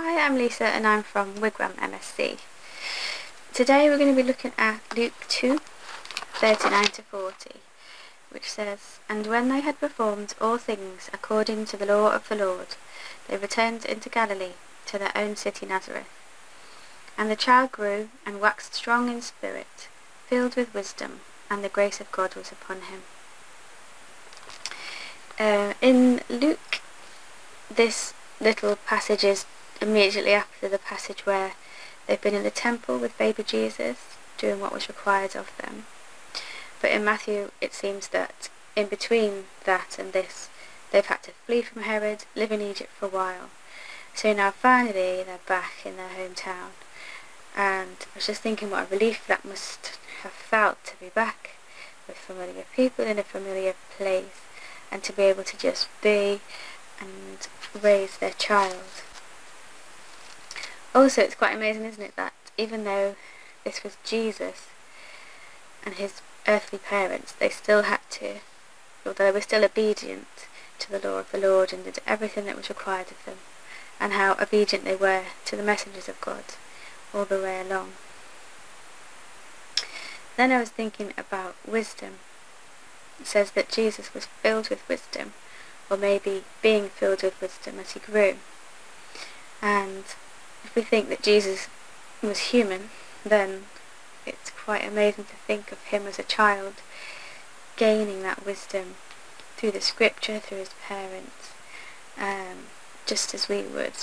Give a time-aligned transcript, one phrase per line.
[0.00, 2.38] Hi, I'm Lisa and I'm from Wigwam MSc.
[3.52, 5.58] Today we're going to be looking at Luke 2,
[6.34, 7.50] 39 to 40,
[8.30, 12.36] which says, And when they had performed all things according to the law of the
[12.36, 12.76] Lord,
[13.26, 14.52] they returned into Galilee,
[14.86, 16.06] to their own city Nazareth.
[17.18, 19.88] And the child grew and waxed strong in spirit,
[20.28, 23.02] filled with wisdom, and the grace of God was upon him.
[25.40, 26.82] Uh, in Luke,
[27.68, 29.44] this little passage is
[29.80, 31.52] immediately after the passage where
[32.06, 33.98] they've been in the temple with baby Jesus,
[34.36, 35.84] doing what was required of them.
[36.80, 40.48] But in Matthew, it seems that in between that and this,
[40.90, 43.50] they've had to flee from Herod, live in Egypt for a while.
[44.14, 46.70] So now finally they're back in their hometown.
[47.56, 51.50] And I was just thinking what a relief that must have felt to be back
[52.06, 54.40] with familiar people in a familiar place
[54.90, 56.40] and to be able to just be
[57.00, 57.48] and
[57.82, 59.02] raise their child.
[60.98, 63.14] Also, it's quite amazing, isn't it, that even though
[63.62, 64.66] this was Jesus
[65.86, 68.40] and his earthly parents, they still had to,
[69.06, 70.26] although they were still obedient
[70.80, 73.36] to the law of the Lord and did everything that was required of them,
[74.00, 76.42] and how obedient they were to the messengers of God
[77.14, 77.92] all the way along.
[80.36, 82.14] Then I was thinking about wisdom.
[83.20, 85.34] It says that Jesus was filled with wisdom,
[85.88, 88.34] or maybe being filled with wisdom as he grew.
[89.62, 90.02] And
[90.68, 91.66] if we think that Jesus
[92.22, 92.90] was human,
[93.24, 93.64] then
[94.26, 96.74] it's quite amazing to think of him as a child
[97.76, 98.96] gaining that wisdom
[99.56, 101.52] through the scripture, through his parents,
[102.18, 102.66] um,
[103.06, 103.94] just as we would.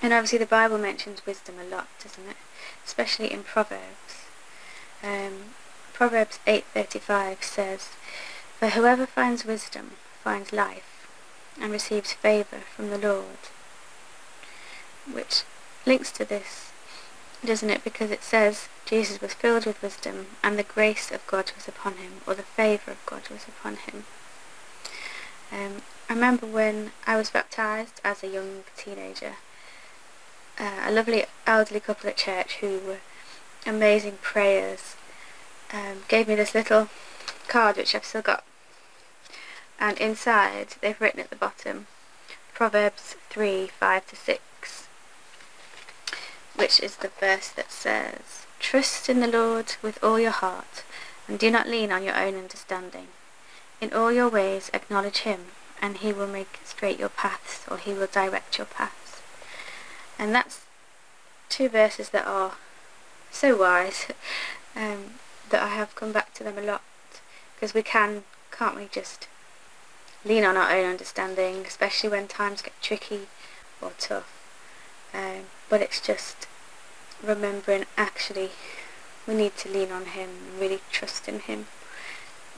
[0.00, 2.36] And obviously the Bible mentions wisdom a lot, doesn't it?
[2.86, 4.22] Especially in Proverbs.
[5.02, 5.54] Um,
[5.92, 7.88] Proverbs 8.35 says,
[8.60, 11.08] For whoever finds wisdom finds life
[11.60, 13.38] and receives favour from the Lord
[15.12, 15.42] which
[15.86, 16.72] links to this,
[17.44, 17.84] doesn't it?
[17.84, 21.94] Because it says Jesus was filled with wisdom and the grace of God was upon
[21.94, 24.04] him, or the favour of God was upon him.
[25.50, 29.34] Um, I remember when I was baptised as a young teenager,
[30.58, 32.98] uh, a lovely elderly couple at church who were
[33.66, 34.96] amazing prayers
[35.72, 36.88] um, gave me this little
[37.48, 38.44] card which I've still got
[39.78, 41.86] and inside they've written at the bottom
[42.54, 44.40] Proverbs 3, 5 to 6
[46.58, 50.82] which is the verse that says, Trust in the Lord with all your heart,
[51.28, 53.06] and do not lean on your own understanding.
[53.80, 55.46] In all your ways acknowledge him,
[55.80, 59.22] and he will make straight your paths, or he will direct your paths.
[60.18, 60.62] And that's
[61.48, 62.54] two verses that are
[63.30, 64.08] so wise
[64.76, 65.14] um,
[65.50, 66.82] that I have come back to them a lot,
[67.54, 69.28] because we can, can't we, just
[70.24, 73.28] lean on our own understanding, especially when times get tricky
[73.80, 74.34] or tough.
[75.14, 76.47] Um, but it's just
[77.22, 78.50] remembering actually
[79.26, 81.66] we need to lean on him and really trust in him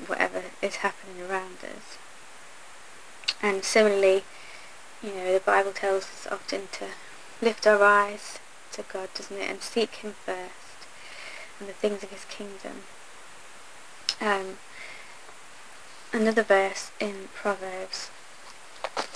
[0.07, 1.99] whatever is happening around us.
[3.43, 4.25] And similarly
[5.03, 6.87] you know the Bible tells us often to
[7.43, 8.39] lift our eyes
[8.73, 10.87] to God doesn't it and seek him first
[11.59, 12.83] and the things of his kingdom.
[14.21, 14.59] Um,
[16.13, 18.11] another verse in Proverbs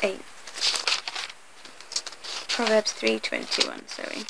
[0.03, 0.21] 8
[2.49, 4.23] Proverbs 3.21 sorry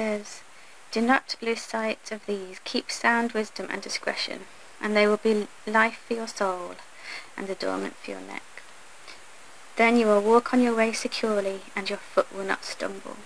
[0.00, 0.40] says,
[0.92, 2.58] Do not lose sight of these.
[2.64, 4.46] Keep sound wisdom and discretion,
[4.80, 6.76] and they will be life for your soul
[7.36, 8.42] and adornment for your neck.
[9.76, 13.16] Then you will walk on your way securely, and your foot will not stumble.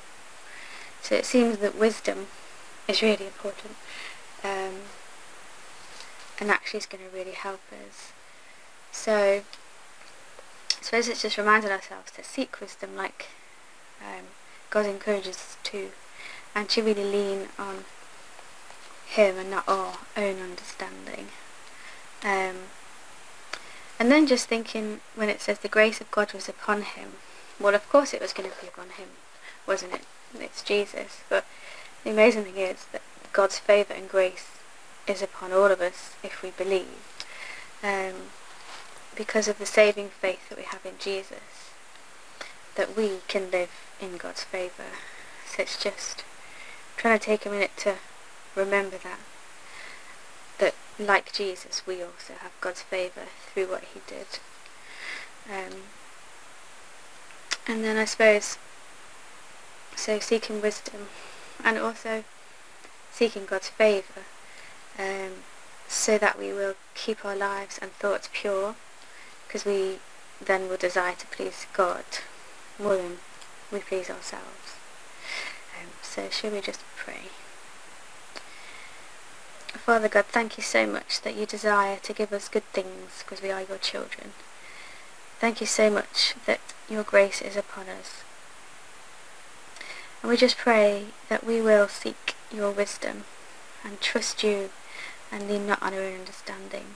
[1.00, 2.26] So it seems that wisdom
[2.88, 3.76] is really important,
[4.42, 4.74] um,
[6.40, 8.12] and actually is going to really help us.
[8.90, 13.26] So I suppose it's just reminding ourselves to seek wisdom like
[14.02, 14.24] um,
[14.70, 15.90] God encourages us to
[16.54, 17.84] and to really lean on
[19.06, 21.28] him and not our own understanding.
[22.22, 22.68] Um,
[23.98, 27.12] and then just thinking when it says the grace of God was upon him,
[27.60, 29.08] well of course it was going to be upon him,
[29.66, 30.02] wasn't it?
[30.38, 31.20] It's Jesus.
[31.28, 31.44] But
[32.02, 33.02] the amazing thing is that
[33.32, 34.48] God's favour and grace
[35.06, 36.86] is upon all of us if we believe.
[37.82, 38.30] Um,
[39.16, 41.70] because of the saving faith that we have in Jesus,
[42.74, 43.70] that we can live
[44.00, 44.90] in God's favour.
[45.46, 46.24] So it's just
[46.96, 47.96] trying to take a minute to
[48.54, 49.18] remember that.
[50.58, 54.26] That like Jesus, we also have God's favour through what he did.
[55.50, 55.82] Um,
[57.66, 58.58] and then I suppose,
[59.96, 61.08] so seeking wisdom
[61.62, 62.24] and also
[63.12, 64.22] seeking God's favour
[64.98, 65.42] um,
[65.88, 68.74] so that we will keep our lives and thoughts pure
[69.46, 69.98] because we
[70.44, 72.04] then will desire to please God
[72.78, 73.18] more than
[73.72, 74.74] we please ourselves.
[76.14, 77.22] So shall we just pray?
[79.66, 83.42] Father God, thank you so much that you desire to give us good things because
[83.42, 84.30] we are your children.
[85.40, 88.22] Thank you so much that your grace is upon us.
[90.22, 93.24] And we just pray that we will seek your wisdom
[93.84, 94.70] and trust you
[95.32, 96.94] and lean not on our own understanding.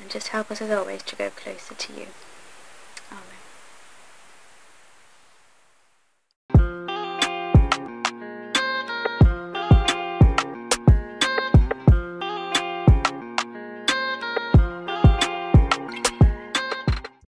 [0.00, 2.06] And just help us as always to go closer to you.